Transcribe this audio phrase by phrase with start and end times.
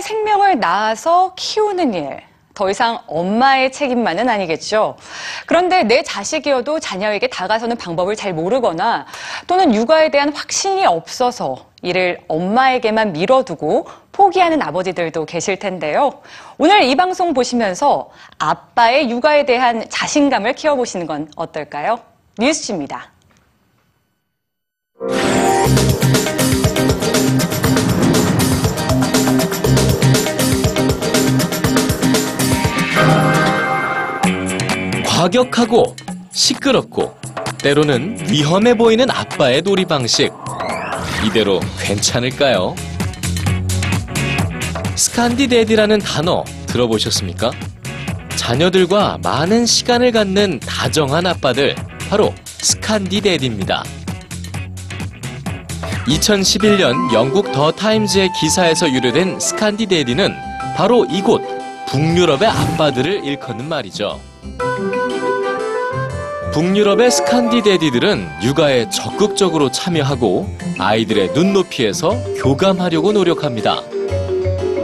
[0.00, 2.20] 자녀를 낳아서 키우는 일.
[2.54, 4.96] 더 이상 엄마의 책임만은 아니겠죠.
[5.44, 9.06] 그런데 내 자식이어도 자녀에게 다가서는 방법을 잘 모르거나
[9.46, 16.22] 또는 육아에 대한 확신이 없어서 이를 엄마에게만 밀어두고 포기하는 아버지들도 계실 텐데요.
[16.56, 22.00] 오늘 이 방송 보시면서 아빠의 육아에 대한 자신감을 키워보시는 건 어떨까요?
[22.38, 23.10] 뉴스입니다.
[35.26, 35.96] 과격하고
[36.32, 37.16] 시끄럽고
[37.58, 40.30] 때로는 위험해 보이는 아빠의 놀이 방식.
[41.24, 42.76] 이대로 괜찮을까요?
[44.94, 47.50] 스칸디데디라는 단어 들어보셨습니까?
[48.36, 51.74] 자녀들과 많은 시간을 갖는 다정한 아빠들,
[52.08, 53.82] 바로 스칸디데디입니다.
[56.06, 60.32] 2011년 영국 더 타임즈의 기사에서 유래된 스칸디데디는
[60.76, 61.42] 바로 이곳
[61.88, 64.20] 북유럽의 아빠들을 일컫는 말이죠.
[66.52, 73.82] 북유럽의 스칸디데디들은 육아에 적극적으로 참여하고 아이들의 눈높이에서 교감하려고 노력합니다.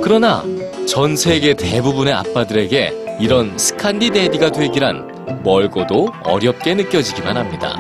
[0.03, 0.45] 그러나
[0.87, 7.75] 전 세계 대부분의 아빠들에게 이런 스칸디데디가 되기란 멀고도 어렵게 느껴지기만 합니다.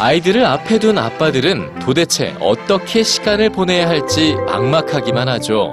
[0.00, 5.72] 아이들을 앞에 둔 아빠들은 도대체 어떻게 시간을 보내야 할지 막막하기만 하죠.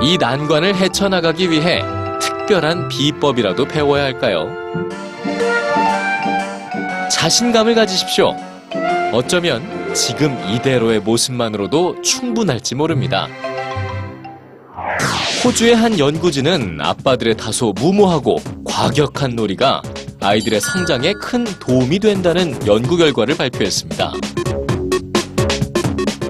[0.00, 1.82] 이 난관을 헤쳐나가기 위해
[2.46, 4.48] 특별한 비법이라도 배워야 할까요?
[7.10, 8.36] 자신감을 가지십시오.
[9.12, 9.62] 어쩌면
[9.94, 13.26] 지금 이대로의 모습만으로도 충분할지 모릅니다.
[15.44, 19.82] 호주의 한 연구진은 아빠들의 다소 무모하고 과격한 놀이가
[20.20, 24.12] 아이들의 성장에 큰 도움이 된다는 연구 결과를 발표했습니다.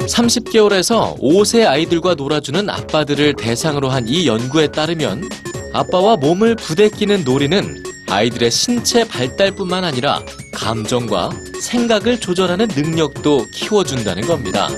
[0.07, 5.29] 30개월에서 5세 아이들과 놀아주는 아빠들을 대상으로 한 이 연구에 따르면
[5.73, 10.23] 아빠와 몸을 부대끼는 놀이는 아이들의 신체 발달뿐만 아니라
[10.55, 14.69] 감정과 생각을 조절하는 능력도 키워준다는 겁니다.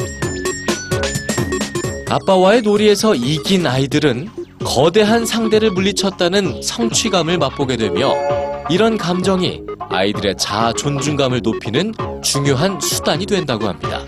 [2.09, 4.29] 아빠와의 놀이에서 이긴 아이들은
[4.65, 8.15] 거대한 상대를 물리쳤다는 성취감을 맛보게 되며
[8.71, 14.05] 이런 감정이 아이들의 자아 존중감을 높이는 중요한 수단이 된다고 합니다.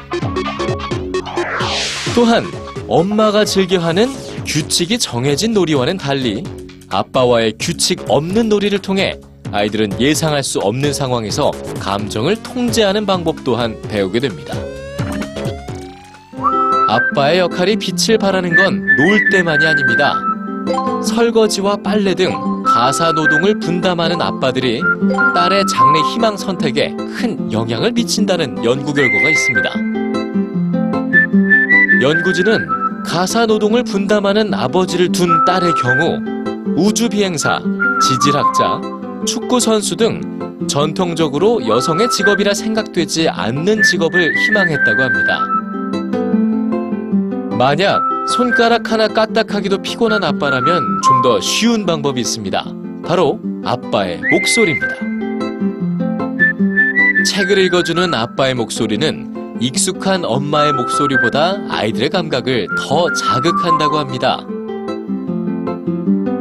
[2.15, 2.45] 또한
[2.89, 4.13] 엄마가 즐겨하는
[4.45, 6.43] 규칙이 정해진 놀이와는 달리
[6.91, 9.19] 아빠와의 규칙 없는 놀이를 통해
[9.53, 14.55] 아이들은 예상할 수 없는 상황에서 감정을 통제하는 방법 또한 배우게 됩니다.
[16.89, 20.15] 아빠의 역할이 빛을 발하는 건 놀 때만이 아닙니다.
[21.05, 24.81] 설거지와 빨래 등 가사 노동을 분담하는 아빠들이
[25.35, 29.71] 딸의 장래 희망 선택에 큰 영향을 미친다는 연구 결과가 있습니다.
[32.03, 36.40] 연구진은 가사 노동을 분담하는 아버지를 둔 딸의 경우
[36.81, 37.61] 우주 비행사,
[38.01, 38.81] 지질학자,
[39.27, 45.41] 축구 선수 등 전통적으로 여성의 직업이라 생각되지 않는 직업을 희망했다고 합니다.
[47.59, 48.01] 만약
[48.35, 52.65] 손가락 하나 까딱하기도 피곤한 아빠라면 좀 더 쉬운 방법이 있습니다.
[53.05, 54.95] 바로 아빠의 목소리입니다.
[57.27, 64.47] 책을 읽어주는 아빠의 목소리는 익숙한 엄마의 목소리보다 아이들의 감각을 더 자극한다고 합니다.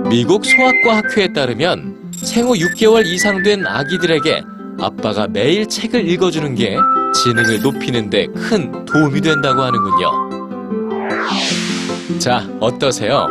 [0.09, 4.41] 미국 소아과 학회에 따르면 생후 6개월 이상 된 아기들에게
[4.79, 6.77] 아빠가 매일 책을 읽어주는 게
[7.13, 10.11] 지능을 높이는 데 큰 도움이 된다고 하는군요.
[12.19, 13.27] 자, 어떠세요?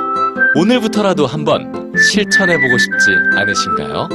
[0.57, 4.09] 오늘부터라도 한번 실천해보고 싶지 않으신가요?